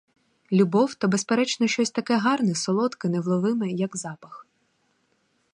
[0.51, 4.47] Любов— то безперечно щось таке гарне, солодке, невловиме, як запах.